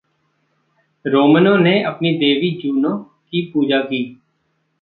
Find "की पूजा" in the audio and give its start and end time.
2.97-3.81